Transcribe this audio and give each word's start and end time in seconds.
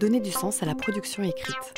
donner 0.00 0.20
du 0.20 0.32
sens 0.32 0.62
à 0.62 0.66
la 0.66 0.74
production 0.74 1.22
écrite. 1.22 1.74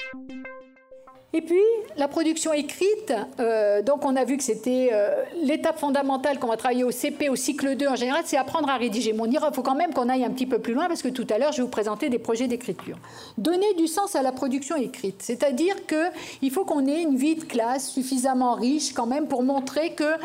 Et 1.35 1.41
puis, 1.41 1.63
la 1.97 2.09
production 2.09 2.53
écrite, 2.53 3.13
euh, 3.41 3.81
donc 3.81 4.05
on 4.05 4.17
a 4.17 4.25
vu 4.25 4.37
que 4.37 4.43
c'était 4.43 4.91
euh, 4.93 5.25
l'étape 5.43 5.79
fondamentale 5.79 6.39
qu'on 6.39 6.49
va 6.49 6.59
travailler 6.59 6.85
au 6.85 6.91
CP, 6.91 7.31
au 7.31 7.37
cycle 7.37 7.75
2 7.75 7.89
en 7.89 7.97
général, 7.97 8.23
c'est 8.27 8.37
apprendre 8.37 8.69
à 8.69 8.77
rédiger. 8.77 9.15
Mon 9.15 9.25
il 9.25 9.39
faut 9.55 9.63
quand 9.63 9.75
même 9.75 9.95
qu'on 9.95 10.11
aille 10.11 10.25
un 10.25 10.31
petit 10.31 10.45
peu 10.45 10.59
plus 10.59 10.75
loin 10.75 10.89
parce 10.89 11.01
que 11.01 11.09
tout 11.09 11.27
à 11.31 11.39
l'heure, 11.39 11.53
je 11.53 11.59
vais 11.59 11.63
vous 11.63 11.71
présenter 11.71 12.11
des 12.11 12.19
projets 12.19 12.49
d'écriture. 12.49 12.99
Donner 13.39 13.73
du 13.75 13.87
sens 13.87 14.15
à 14.15 14.21
la 14.21 14.31
production 14.31 14.77
écrite, 14.77 15.23
c'est-à-dire 15.23 15.75
qu'il 15.87 16.51
faut 16.51 16.67
qu'on 16.67 16.87
ait 16.87 17.01
une 17.01 17.17
vie 17.17 17.37
de 17.37 17.45
classe 17.45 17.89
suffisamment 17.89 18.55
riche 18.55 18.93
quand 18.93 19.07
même 19.07 19.27
pour 19.27 19.43
montrer 19.43 19.95
que 19.95 20.17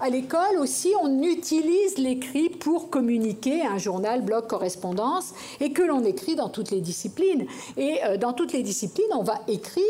à 0.00 0.10
l'école 0.10 0.58
aussi, 0.58 0.92
on 1.00 1.22
utilise 1.22 1.96
l'écrit 1.96 2.50
pour 2.50 2.90
communiquer, 2.90 3.64
un 3.64 3.78
journal, 3.78 4.22
blog, 4.22 4.46
correspondance, 4.46 5.32
et 5.60 5.72
que 5.72 5.82
l'on 5.82 6.04
écrit 6.04 6.34
dans 6.34 6.48
toutes 6.48 6.70
les 6.70 6.80
disciplines. 6.80 7.46
Et 7.76 7.98
euh, 8.04 8.16
dans 8.16 8.32
toutes 8.32 8.52
les 8.52 8.62
disciplines, 8.62 9.06
on 9.12 9.22
va 9.22 9.40
écrire 9.48 9.84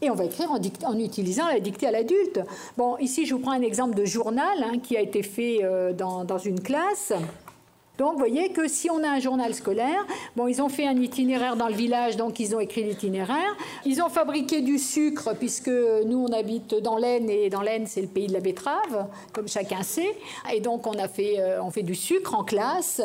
et 0.00 0.10
va 0.14 0.24
écrire 0.24 0.50
en, 0.50 0.98
utilisant 0.98 1.48
la 1.48 1.60
dictée 1.60 1.86
à 1.86 1.90
l'adulte. 1.90 2.40
Bon, 2.76 2.96
ici, 2.98 3.26
je 3.26 3.34
vous 3.34 3.40
prends 3.40 3.52
un 3.52 3.62
exemple 3.62 3.94
de 3.94 4.04
journal 4.04 4.62
hein, 4.62 4.78
qui 4.82 4.96
a 4.96 5.00
été 5.00 5.22
fait 5.22 5.60
euh, 5.62 5.92
dans 5.92 6.38
une 6.38 6.60
classe. 6.60 7.12
Donc, 7.96 8.14
vous 8.14 8.18
voyez 8.18 8.48
que 8.50 8.66
si 8.66 8.90
on 8.90 9.04
a 9.04 9.08
un 9.08 9.20
journal 9.20 9.54
scolaire, 9.54 10.04
bon, 10.34 10.48
ils 10.48 10.60
ont 10.60 10.68
fait 10.68 10.86
un 10.86 10.96
itinéraire 10.96 11.54
dans 11.54 11.68
le 11.68 11.74
village, 11.74 12.16
donc 12.16 12.40
ils 12.40 12.56
ont 12.56 12.58
écrit 12.58 12.82
l'itinéraire. 12.82 13.56
Ils 13.84 14.02
ont 14.02 14.08
fabriqué 14.08 14.62
du 14.62 14.78
sucre, 14.78 15.32
puisque 15.38 15.68
nous, 15.68 16.26
on 16.28 16.32
habite 16.32 16.74
dans 16.74 16.96
l'Aisne, 16.96 17.30
et 17.30 17.50
dans 17.50 17.62
l'Aisne, 17.62 17.86
c'est 17.86 18.00
le 18.00 18.08
pays 18.08 18.26
de 18.26 18.32
la 18.32 18.40
betterave, 18.40 19.06
comme 19.32 19.46
chacun 19.46 19.84
sait. 19.84 20.16
Et 20.52 20.60
donc, 20.60 20.88
on 20.88 20.98
a 20.98 21.06
fait, 21.06 21.36
euh, 21.38 21.62
on 21.62 21.70
fait 21.70 21.84
du 21.84 21.94
sucre 21.94 22.34
en 22.34 22.42
classe. 22.42 23.00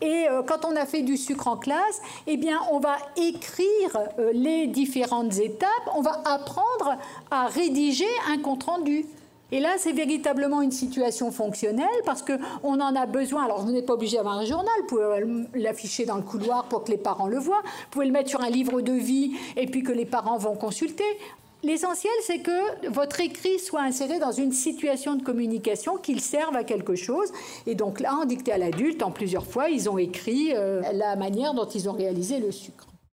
Et 0.00 0.26
euh, 0.28 0.42
quand 0.42 0.64
on 0.64 0.74
a 0.74 0.86
fait 0.86 1.02
du 1.02 1.16
sucre 1.16 1.46
en 1.46 1.56
classe, 1.56 2.02
eh 2.26 2.36
bien, 2.36 2.58
on 2.72 2.80
va 2.80 2.96
écrire 3.16 3.96
euh, 4.18 4.32
les 4.32 4.66
différentes 4.66 5.38
étapes. 5.38 5.68
On 5.94 6.02
va 6.02 6.20
apprendre 6.24 6.98
à 7.30 7.46
rédiger 7.46 8.08
un 8.28 8.38
compte-rendu. 8.38 9.06
Et 9.52 9.60
là, 9.60 9.74
c'est 9.76 9.92
véritablement 9.92 10.62
une 10.62 10.72
situation 10.72 11.30
fonctionnelle 11.30 11.86
parce 12.06 12.22
qu'on 12.22 12.80
en 12.80 12.96
a 12.96 13.04
besoin. 13.04 13.44
Alors, 13.44 13.60
vous 13.60 13.70
n'êtes 13.70 13.84
pas 13.84 13.92
obligé 13.92 14.16
d'avoir 14.16 14.38
un 14.38 14.46
journal, 14.46 14.72
vous 14.80 14.86
pouvez 14.86 15.26
l'afficher 15.54 16.06
dans 16.06 16.16
le 16.16 16.22
couloir 16.22 16.64
pour 16.64 16.84
que 16.84 16.90
les 16.90 16.96
parents 16.96 17.28
le 17.28 17.38
voient, 17.38 17.60
vous 17.62 17.90
pouvez 17.90 18.06
le 18.06 18.12
mettre 18.12 18.30
sur 18.30 18.40
un 18.40 18.48
livre 18.48 18.80
de 18.80 18.92
vie 18.92 19.32
et 19.56 19.66
puis 19.66 19.82
que 19.82 19.92
les 19.92 20.06
parents 20.06 20.38
vont 20.38 20.56
consulter. 20.56 21.04
L'essentiel, 21.62 22.12
c'est 22.22 22.40
que 22.40 22.88
votre 22.88 23.20
écrit 23.20 23.58
soit 23.58 23.82
inséré 23.82 24.18
dans 24.18 24.32
une 24.32 24.52
situation 24.52 25.14
de 25.14 25.22
communication, 25.22 25.96
qu'il 25.96 26.20
serve 26.20 26.56
à 26.56 26.64
quelque 26.64 26.96
chose. 26.96 27.30
Et 27.66 27.74
donc 27.74 28.00
là, 28.00 28.16
en 28.16 28.24
dicté 28.24 28.52
à 28.52 28.58
l'adulte, 28.58 29.02
en 29.02 29.10
plusieurs 29.10 29.46
fois, 29.46 29.68
ils 29.68 29.88
ont 29.88 29.98
écrit 29.98 30.54
euh, 30.54 30.80
la 30.92 31.14
manière 31.14 31.54
dont 31.54 31.66
ils 31.66 31.88
ont 31.88 31.92
réalisé 31.92 32.40
le 32.40 32.50
sucre. 32.50 32.86